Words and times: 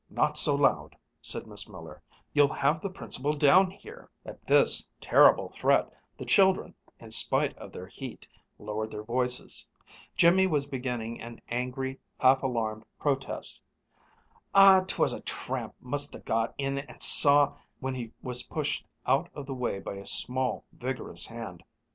Not 0.09 0.35
so 0.35 0.55
loud!" 0.55 0.97
said 1.21 1.45
Miss 1.45 1.69
Miller. 1.69 2.01
"You'll 2.33 2.51
have 2.55 2.81
the 2.81 2.89
Principal 2.89 3.33
down 3.33 3.69
here!" 3.69 4.09
At 4.25 4.41
this 4.43 4.87
terrible 4.99 5.49
threat 5.49 5.93
the 6.17 6.25
children, 6.25 6.73
in 6.99 7.11
spite 7.11 7.55
of 7.59 7.71
their 7.71 7.85
heat, 7.85 8.27
lowered 8.57 8.89
their 8.89 9.03
voices. 9.03 9.69
Jimmy 10.15 10.47
was 10.47 10.65
beginning 10.65 11.21
an 11.21 11.39
angry, 11.49 11.99
half 12.19 12.41
alarmed 12.41 12.83
protest 12.97 13.61
"Aw, 14.55 14.85
'twas 14.87 15.13
a 15.13 15.21
tramp 15.21 15.75
must 15.79 16.15
ha' 16.15 16.25
got 16.25 16.55
in 16.57 16.79
an' 16.79 16.99
saw" 16.99 17.55
when 17.79 17.93
he 17.93 18.11
was 18.23 18.41
pushed 18.41 18.87
out 19.05 19.29
of 19.35 19.45
the 19.45 19.53
way 19.53 19.77
by 19.77 19.93
a 19.97 20.05
small, 20.07 20.65
vigorous 20.71 21.27
hand. 21.27 21.63